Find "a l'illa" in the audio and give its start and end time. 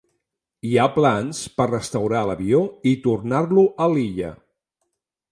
3.87-4.33